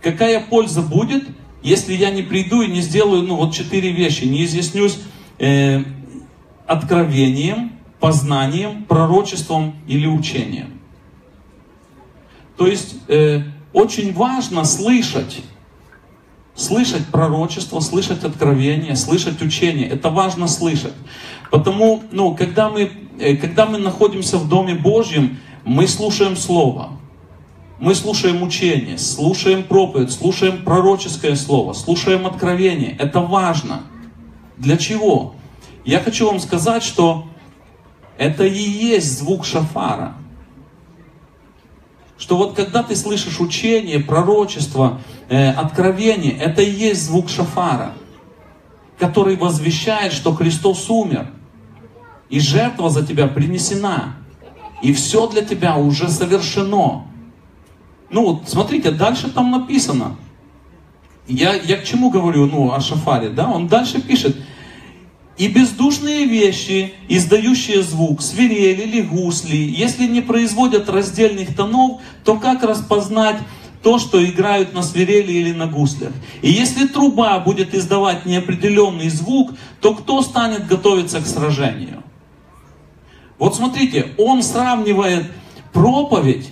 [0.00, 1.24] Какая польза будет,
[1.62, 4.98] если я не приду и не сделаю, ну вот четыре вещи, не изъяснюсь
[5.38, 5.82] э,
[6.66, 10.80] откровением, познанием, пророчеством или учением?
[12.56, 15.42] То есть э, очень важно слышать,
[16.54, 19.88] слышать пророчество, слышать откровение, слышать учение.
[19.88, 20.94] Это важно слышать.
[21.50, 26.95] Потому, ну, когда мы, э, когда мы находимся в Доме Божьем, мы слушаем Слово.
[27.78, 32.96] Мы слушаем учение, слушаем проповедь, слушаем пророческое слово, слушаем откровение.
[32.98, 33.82] Это важно.
[34.56, 35.34] Для чего?
[35.84, 37.26] Я хочу вам сказать, что
[38.16, 40.16] это и есть звук шафара
[42.18, 47.92] что вот когда ты слышишь учение, пророчество, э, откровение, это и есть звук шафара,
[48.98, 51.28] который возвещает, что Христос умер,
[52.28, 54.16] и жертва за тебя принесена,
[54.82, 57.06] и все для тебя уже совершено.
[58.10, 60.16] Ну вот, смотрите, дальше там написано.
[61.26, 63.48] Я, я к чему говорю, ну, о шафаре, да?
[63.50, 64.36] Он дальше пишет,
[65.36, 72.62] и бездушные вещи, издающие звук, свирели или гусли, если не производят раздельных тонов, то как
[72.62, 73.36] распознать
[73.82, 76.12] то, что играют на свирели или на гуслях?
[76.40, 82.02] И если труба будет издавать неопределенный звук, то кто станет готовиться к сражению?
[83.38, 85.30] Вот смотрите, он сравнивает
[85.74, 86.50] проповедь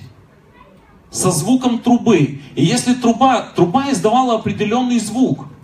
[1.14, 2.42] со звуком трубы.
[2.54, 5.46] И если труба, труба издавала определенный звук–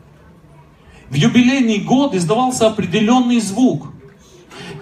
[1.11, 3.89] в юбилейный год издавался определенный звук.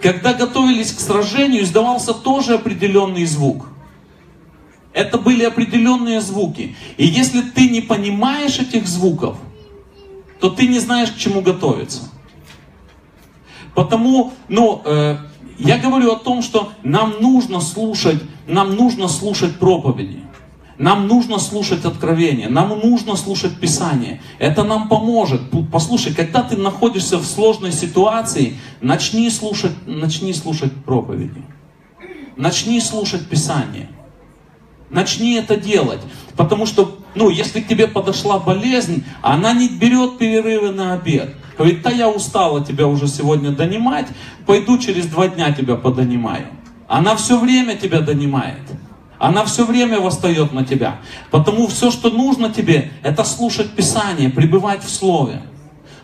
[0.03, 3.71] Когда готовились к сражению, издавался тоже определенный звук.
[4.93, 6.77] Это были определенные звуки.
[6.99, 9.39] И если ты не понимаешь этих звуков,
[10.39, 12.11] то ты не знаешь, к чему готовиться.
[13.75, 15.17] Потому, ну, э,
[15.59, 20.21] я говорю о том, что нам нужно слушать, нам нужно слушать проповеди.
[20.79, 24.23] Нам нужно слушать откровение, нам нужно слушать Писание.
[24.39, 25.41] Это нам поможет.
[25.73, 31.43] Послушай, когда ты находишься в сложной ситуации, начни слушать, начни слушать проповеди.
[32.37, 33.89] Начни слушать Писание.
[34.89, 36.01] Начни это делать.
[36.37, 41.35] Потому что, ну, если к тебе подошла болезнь, она не берет перерывы на обед.
[41.59, 44.07] Говорит, да я устала тебя уже сегодня донимать,
[44.47, 46.47] пойду через два дня тебя подонимаю.
[46.87, 48.63] Она все время тебя донимает.
[49.19, 51.01] Она все время восстает на тебя.
[51.31, 55.43] Потому все, что нужно тебе, это слушать Писание, пребывать в Слове.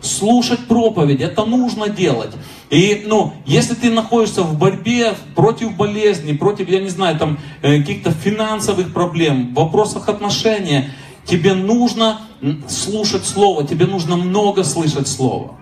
[0.01, 2.31] Слушать проповедь, это нужно делать.
[2.69, 7.79] И, ну, если ты находишься в борьбе против болезни, против, я не знаю, там, э,
[7.79, 10.91] каких-то финансовых проблем, вопросах отношения,
[11.25, 12.21] тебе нужно
[12.67, 15.55] слушать Слово, тебе нужно много слышать Слово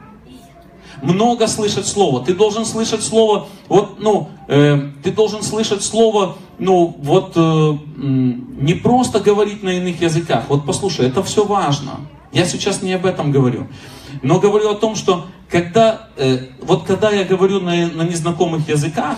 [1.03, 2.23] много слышать Слово.
[2.25, 8.73] Ты должен слышать Слово, вот, ну, э, ты должен слышать Слово, ну, вот, э, не
[8.73, 10.45] просто говорить на иных языках.
[10.47, 11.99] Вот послушай, это все важно.
[12.31, 13.67] Я сейчас не об этом говорю.
[14.21, 19.17] Но говорю о том, что когда, э, вот когда я говорю на, на незнакомых языках,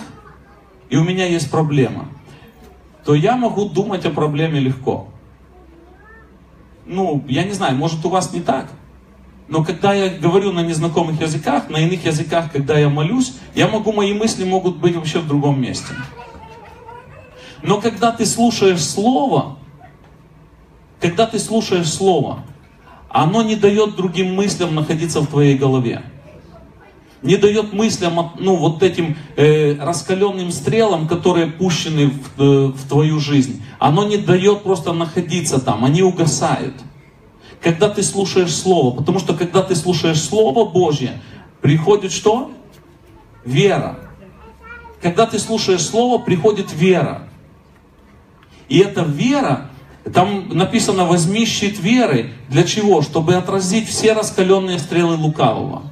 [0.90, 2.08] и у меня есть проблема,
[3.04, 5.08] то я могу думать о проблеме легко.
[6.84, 8.70] Ну, я не знаю, может у вас не так.
[9.48, 13.92] Но когда я говорю на незнакомых языках, на иных языках, когда я молюсь, я могу,
[13.92, 15.92] мои мысли могут быть вообще в другом месте.
[17.62, 19.58] Но когда ты слушаешь Слово,
[21.00, 22.40] когда ты слушаешь Слово,
[23.08, 26.02] оно не дает другим мыслям находиться в твоей голове.
[27.22, 33.20] Не дает мыслям, ну, вот этим э, раскаленным стрелам, которые пущены в, э, в твою
[33.20, 33.62] жизнь.
[33.78, 36.74] Оно не дает просто находиться там, они угасают
[37.66, 38.94] когда ты слушаешь Слово.
[38.94, 41.20] Потому что когда ты слушаешь Слово Божье,
[41.60, 42.52] приходит что?
[43.44, 43.98] Вера.
[45.02, 47.22] Когда ты слушаешь Слово, приходит вера.
[48.68, 49.68] И эта вера,
[50.14, 52.34] там написано, возьми щит веры.
[52.48, 53.02] Для чего?
[53.02, 55.90] Чтобы отразить все раскаленные стрелы лукавого.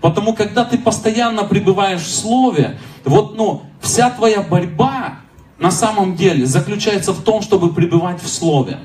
[0.00, 5.16] Потому когда ты постоянно пребываешь в Слове, вот, ну, вся твоя борьба
[5.58, 8.78] на самом деле заключается в том, чтобы пребывать в Слове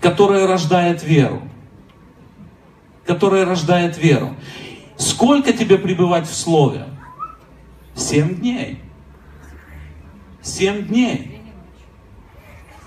[0.00, 1.42] которая рождает веру.
[3.04, 4.34] Которая рождает веру.
[4.96, 6.86] Сколько тебе пребывать в Слове?
[7.94, 8.80] Семь дней.
[10.42, 11.40] семь дней.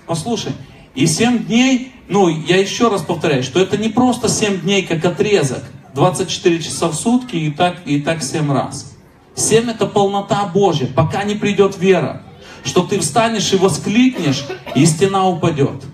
[0.06, 0.52] Послушай,
[0.94, 5.04] и семь дней, ну, я еще раз повторяю, что это не просто семь дней как
[5.04, 5.62] отрезок,
[5.94, 8.96] 24 часа в сутки и так, и так семь раз.
[9.34, 12.22] Семь это полнота Божья, пока не придет вера.
[12.64, 14.44] Что ты встанешь и воскликнешь,
[14.74, 15.84] и стена упадет.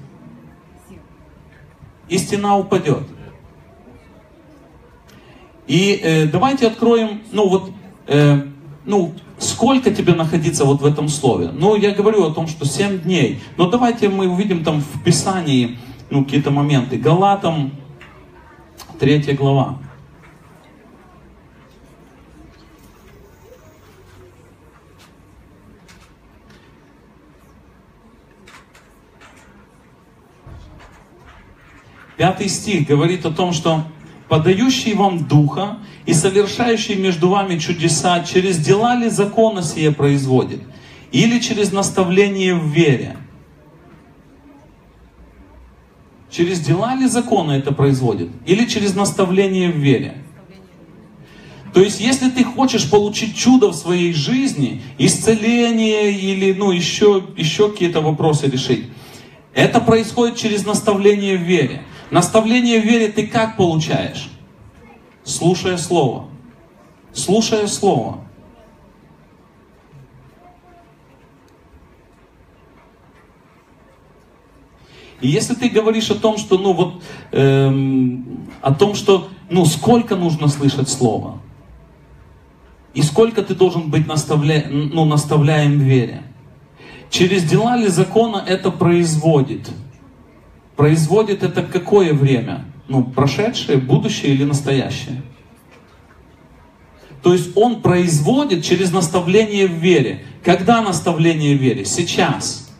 [2.08, 3.02] И стена упадет.
[5.66, 7.70] И э, давайте откроем, ну вот,
[8.06, 8.42] э,
[8.84, 11.50] ну, сколько тебе находиться вот в этом слове?
[11.52, 13.40] Ну, я говорю о том, что 7 дней.
[13.56, 16.96] Но давайте мы увидим там в Писании, ну, какие-то моменты.
[16.96, 17.72] Галатам,
[19.00, 19.78] 3 глава.
[32.16, 33.84] Пятый стих говорит о том, что
[34.28, 40.62] подающий вам Духа и совершающий между вами чудеса, через дела ли закона сие производит?
[41.12, 43.16] Или через наставление в вере?
[46.30, 48.30] Через дела ли закона это производит?
[48.46, 50.22] Или через наставление в вере?
[51.72, 57.70] То есть, если ты хочешь получить чудо в своей жизни, исцеление или ну, еще, еще
[57.70, 58.86] какие-то вопросы решить,
[59.52, 61.82] это происходит через наставление в вере.
[62.10, 64.30] Наставление в вере ты как получаешь?
[65.24, 66.28] Слушая Слово.
[67.12, 68.20] Слушая Слово.
[75.20, 80.14] И если ты говоришь о том, что, ну вот, эм, о том, что, ну сколько
[80.14, 81.40] нужно слышать Слово,
[82.92, 86.22] и сколько ты должен быть наставля, ну, наставляем в вере,
[87.10, 89.68] через дела ли закона это производит–
[90.76, 92.66] производит это какое время?
[92.88, 95.22] Ну, прошедшее, будущее или настоящее?
[97.22, 100.24] То есть он производит через наставление в вере.
[100.44, 101.84] Когда наставление в вере?
[101.84, 102.70] Сейчас.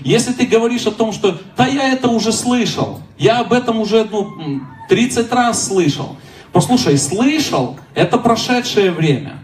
[0.00, 4.04] Если ты говоришь о том, что да я это уже слышал, я об этом уже
[4.10, 6.16] ну, 30 раз слышал.
[6.52, 9.38] Послушай, слышал, это прошедшее время.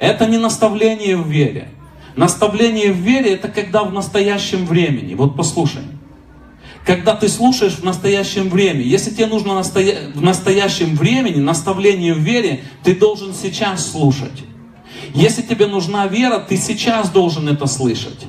[0.00, 1.68] Это не наставление в вере.
[2.16, 5.14] Наставление в вере это когда в настоящем времени.
[5.14, 5.82] Вот послушай
[6.84, 8.86] когда ты слушаешь в настоящем времени.
[8.86, 10.12] Если тебе нужно настоя...
[10.14, 14.42] в настоящем времени наставление в вере, ты должен сейчас слушать.
[15.14, 18.26] Если тебе нужна вера, ты сейчас должен это слышать.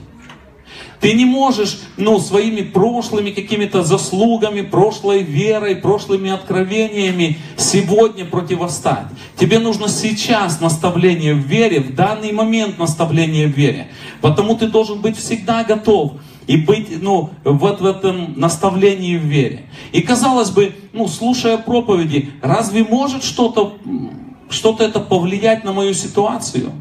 [1.02, 9.06] Ты не можешь, ну, своими прошлыми какими-то заслугами, прошлой верой, прошлыми откровениями сегодня противостать.
[9.38, 13.90] Тебе нужно сейчас наставление в вере, в данный момент наставление в вере.
[14.22, 16.14] Потому ты должен быть всегда готов
[16.48, 19.70] и быть ну, вот в этом наставлении в вере.
[19.92, 23.78] И казалось бы, ну, слушая проповеди, разве может что-то
[24.50, 26.72] что это повлиять на мою ситуацию?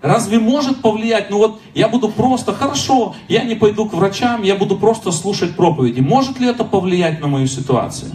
[0.00, 1.30] Разве может повлиять?
[1.30, 5.56] Ну вот я буду просто, хорошо, я не пойду к врачам, я буду просто слушать
[5.56, 6.00] проповеди.
[6.00, 8.12] Может ли это повлиять на мою ситуацию?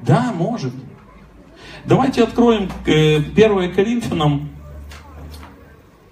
[0.00, 0.72] Да, может.
[1.84, 4.48] Давайте откроем 1 э, Коринфянам,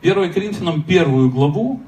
[0.03, 1.81] 1 Коринфянам первую главу,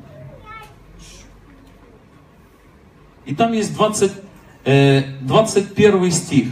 [3.27, 4.13] И там есть 20,
[4.65, 6.49] э, 21 стих.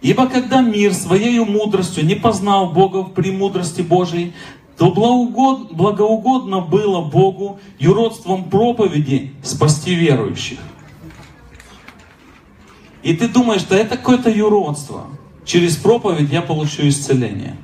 [0.00, 4.34] Ибо когда мир своей мудростью не познал Бога в премудрости Божией,
[4.76, 10.58] то благоугодно, благоугодно было Богу юродством проповеди спасти верующих.
[13.02, 15.06] И ты думаешь, что это какое-то юродство.
[15.44, 17.56] Через проповедь я получу исцеление.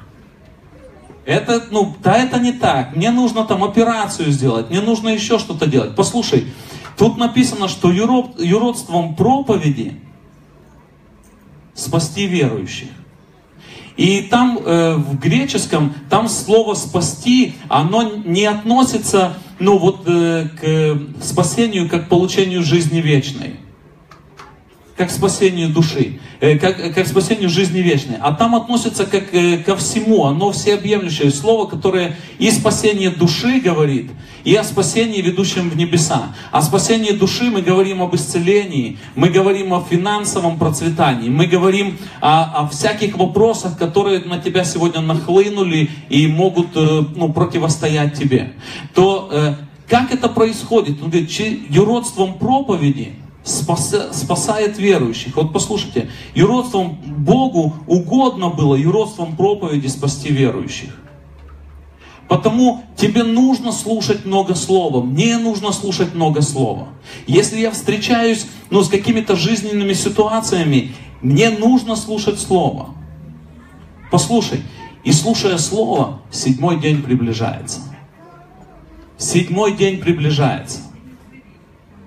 [1.24, 2.96] Это, ну, да, это не так.
[2.96, 5.94] Мне нужно там операцию сделать, мне нужно еще что-то делать.
[5.94, 6.46] Послушай,
[6.96, 10.00] тут написано, что юрод, юродством проповеди
[11.74, 12.88] спасти верующих.
[13.96, 21.22] И там э, в греческом, там слово спасти, оно не относится, ну вот, э, к
[21.22, 23.56] спасению как к получению жизни вечной
[24.96, 26.20] как спасению души,
[26.58, 28.16] как, как спасению жизни вечной.
[28.20, 34.10] А там относится как э, ко всему, оно всеобъемлющее слово, которое и спасение души говорит,
[34.42, 36.34] и о спасении, ведущем в небеса.
[36.50, 42.62] О спасении души мы говорим об исцелении, мы говорим о финансовом процветании, мы говорим о,
[42.62, 48.54] о всяких вопросах, которые на тебя сегодня нахлынули и могут э, ну, противостоять тебе.
[48.94, 49.56] То
[49.88, 51.02] как это происходит?
[51.02, 51.30] Он говорит,
[51.70, 53.12] юродством проповеди–
[53.44, 55.36] спасает верующих.
[55.36, 60.98] Вот послушайте, юродством Богу угодно было юродством проповеди спасти верующих.
[62.28, 66.88] Потому тебе нужно слушать много слова, мне нужно слушать много слова.
[67.26, 72.94] Если я встречаюсь ну, с какими-то жизненными ситуациями, мне нужно слушать слово.
[74.10, 74.62] Послушай,
[75.04, 77.80] И слушая Слово, седьмой день приближается.
[79.18, 80.78] Седьмой день приближается.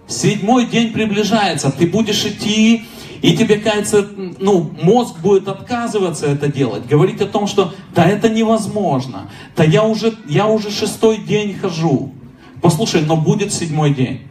[0.07, 1.71] Седьмой день приближается.
[1.71, 2.85] Ты будешь идти,
[3.21, 4.07] и тебе кажется,
[4.39, 9.83] ну, мозг будет отказываться это делать, говорить о том, что да это невозможно, да я
[9.83, 12.13] уже, я уже шестой день хожу.
[12.61, 14.21] Послушай, но будет седьмой день.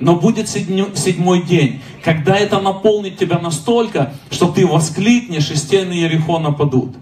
[0.00, 6.52] Но будет седьмой день, когда это наполнит тебя настолько, что ты воскликнешь, и стены Ерехона
[6.52, 6.96] падут.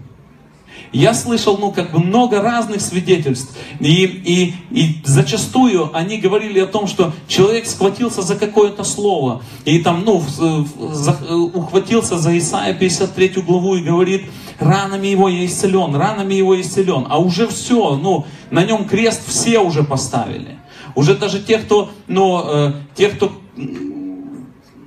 [0.91, 3.55] Я слышал, ну, как бы много разных свидетельств.
[3.79, 9.43] И, и, и зачастую они говорили о том, что человек схватился за какое-то слово.
[9.65, 11.17] И там, ну, за,
[11.53, 14.23] ухватился за Исаия 53 главу и говорит,
[14.59, 17.05] ранами его я исцелен, ранами его исцелен.
[17.07, 20.57] А уже все, ну, на нем крест все уже поставили.
[20.95, 23.31] Уже даже те, кто, ну, э, те, кто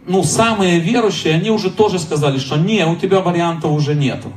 [0.07, 4.33] ну, самые верующие, они уже тоже сказали, что не, у тебя вариантов уже нету.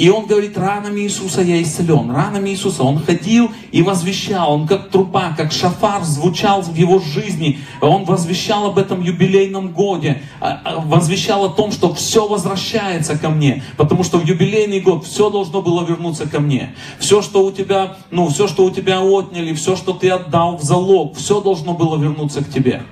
[0.00, 2.84] И он говорит, ранами Иисуса я исцелен, ранами Иисуса.
[2.84, 7.58] Он ходил и возвещал, он как труба, как шафар звучал в его жизни.
[7.82, 13.28] Он возвещал об этом юбилейном годе, а, а, возвещал о том, что все возвращается ко
[13.28, 16.74] мне, потому что в юбилейный год все должно было вернуться ко мне.
[16.98, 20.62] Все, что у тебя, ну, все, что у тебя отняли, все, что ты отдал в
[20.62, 22.84] залог, все должно было вернуться к тебе.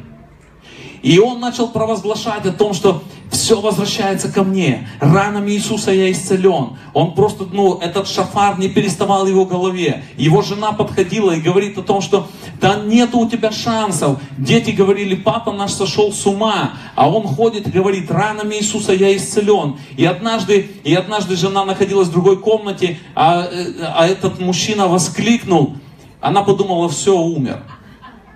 [1.03, 4.89] И он начал провозглашать о том, что все возвращается ко мне.
[5.01, 6.77] Ранами Иисуса я исцелен.
[6.95, 10.05] Он просто, ну, этот шафар не переставал в его голове.
[10.17, 12.29] Его жена подходила и говорит о том, что
[12.61, 14.19] да нет у тебя шансов.
[14.37, 16.73] Дети говорили, папа наш сошел с ума.
[16.95, 19.77] А он ходит и говорит, ранами Иисуса я исцелен.
[19.97, 23.47] И однажды, и однажды жена находилась в другой комнате, а,
[23.95, 25.77] а этот мужчина воскликнул.
[26.21, 27.63] Она подумала, все, умер.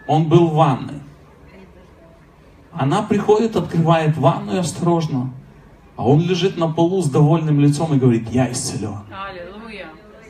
[0.06, 1.01] Он был в ванной.
[2.74, 5.32] Она приходит, открывает ванну и осторожно.
[5.96, 9.00] А он лежит на полу с довольным лицом и говорит, я исцелен.
[9.10, 9.86] Аллилуйя.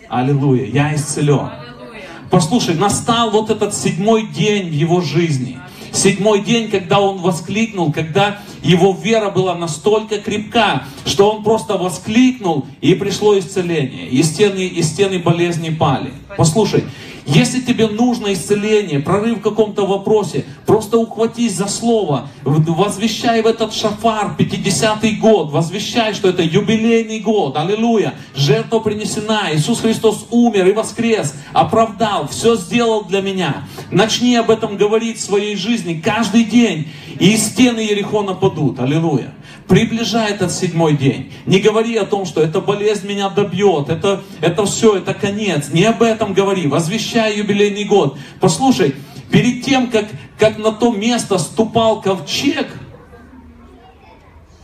[0.08, 1.38] Аллилуйя, я исцелен.
[1.38, 2.02] Аллилуйя.
[2.30, 5.58] Послушай, настал вот этот седьмой день в его жизни.
[5.92, 12.66] Седьмой день, когда он воскликнул, когда его вера была настолько крепка, что он просто воскликнул,
[12.80, 14.08] и пришло исцеление.
[14.08, 16.12] И стены, и стены болезни пали.
[16.36, 16.84] Послушай,
[17.24, 23.72] если тебе нужно исцеление, прорыв в каком-то вопросе, просто ухватись за слово, возвещай в этот
[23.72, 30.72] шафар 50-й год, возвещай, что это юбилейный год, аллилуйя, жертва принесена, Иисус Христос умер и
[30.72, 33.68] воскрес, оправдал, все сделал для меня.
[33.90, 36.88] Начни об этом говорить в своей жизни каждый день,
[37.20, 39.32] и стены Ерехона падут, аллилуйя
[39.68, 41.32] приближает этот седьмой день.
[41.46, 45.70] Не говори о том, что эта болезнь меня добьет, это, это все, это конец.
[45.72, 46.66] Не об этом говори.
[46.66, 48.18] Возвещай юбилейный год.
[48.40, 48.94] Послушай,
[49.30, 50.06] перед тем, как,
[50.38, 52.68] как на то место ступал ковчег,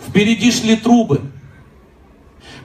[0.06, 1.22] впереди шли трубы.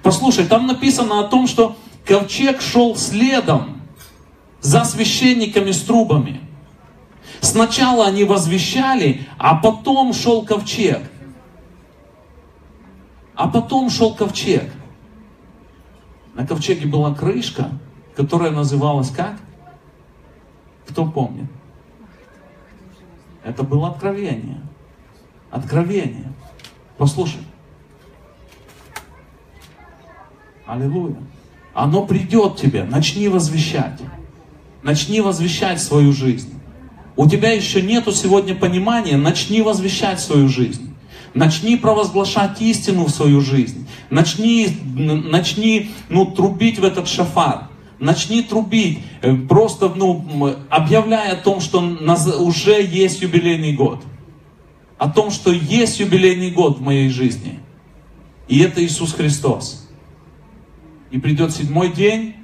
[0.01, 3.81] Послушай, там написано о том, что ковчег шел следом
[4.61, 6.41] за священниками с трубами.
[7.41, 11.01] Сначала они возвещали, а потом шел ковчег.
[13.43, 14.71] А потом шел ковчег.
[16.33, 17.71] На ковчеге была крышка,
[18.15, 19.37] которая называлась как?
[20.87, 21.49] Кто помнит?
[23.43, 24.61] Это было откровение.
[25.51, 26.31] Откровение.
[26.97, 27.41] Послушай.
[30.65, 31.17] Аллилуйя.
[31.73, 32.85] Оно придет тебе.
[32.85, 33.99] Начни возвещать.
[34.83, 36.57] Начни возвещать свою жизнь.
[37.17, 40.92] У тебя еще нету сегодня понимания, начни возвещать свою жизнь.
[41.33, 43.87] Начни провозглашать истину в свою жизнь.
[44.09, 47.69] Начни, начни ну, трубить в этот шафар.
[47.99, 51.79] Начни трубить, э, просто ну, объявляя о том, что
[52.39, 54.03] уже есть юбилейный год.
[54.97, 57.59] О том, что есть юбилейный год в моей жизни.
[58.47, 59.89] И это Иисус Христос.
[61.11, 62.35] И придет седьмой день,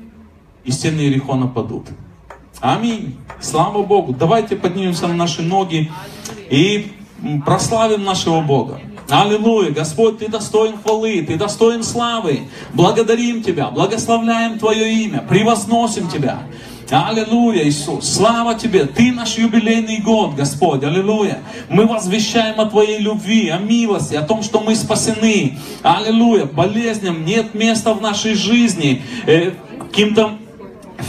[0.64, 1.88] и стены Иерихона падут.
[2.62, 3.18] Аминь.
[3.40, 4.14] Слава Богу.
[4.14, 5.92] Давайте поднимемся на наши ноги
[6.50, 6.92] и
[7.46, 8.80] прославим нашего Бога.
[9.10, 12.42] Аллилуйя, Господь, Ты достоин хвалы, Ты достоин славы.
[12.74, 16.44] Благодарим Тебя, благословляем Твое имя, превозносим Тебя.
[16.92, 18.08] Аллилуйя, Иисус.
[18.10, 18.86] Слава Тебе.
[18.86, 20.84] Ты наш юбилейный год, Господь.
[20.84, 21.40] Аллилуйя.
[21.70, 25.60] Мы возвещаем о Твоей любви, о милости, о том, что мы спасены.
[25.84, 26.46] Аллилуйя.
[26.46, 29.04] Болезням нет места в нашей жизни.
[29.28, 30.40] Э, каким-то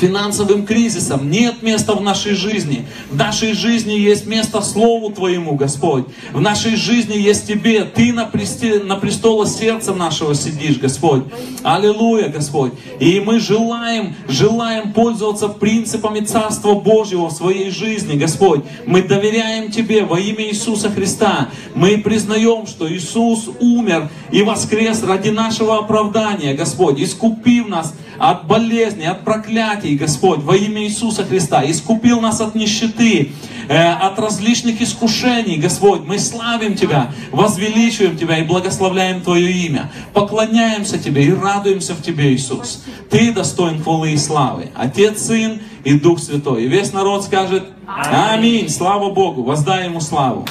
[0.00, 1.30] финансовым кризисом.
[1.30, 2.86] Нет места в нашей жизни.
[3.10, 6.06] В нашей жизни есть место Слову Твоему, Господь.
[6.32, 7.84] В нашей жизни есть Тебе.
[7.84, 11.24] Ты на, престе, на престоле сердца нашего сидишь, Господь.
[11.62, 12.72] Аллилуйя, Господь.
[12.98, 18.64] И мы желаем, желаем пользоваться принципами Царства Божьего в своей жизни, Господь.
[18.86, 21.50] Мы доверяем Тебе во имя Иисуса Христа.
[21.74, 29.06] Мы признаем, что Иисус умер и воскрес ради нашего оправдания, Господь, искупив нас от болезней,
[29.06, 31.64] от проклятий, Господь, во имя Иисуса Христа.
[31.64, 33.32] Искупил нас от нищеты,
[33.66, 36.02] э, от различных искушений, Господь.
[36.04, 39.90] Мы славим Тебя, возвеличиваем Тебя и благословляем Твое имя.
[40.12, 42.84] Поклоняемся Тебе и радуемся в Тебе, Иисус.
[43.08, 44.70] Ты достоин хвалы и славы.
[44.76, 46.64] Отец, Сын и Дух Святой.
[46.64, 48.68] И весь народ скажет Аминь.
[48.68, 49.44] Слава Богу.
[49.44, 50.46] Воздай Ему славу.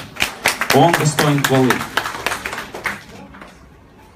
[0.73, 1.71] Он достоин хвалы.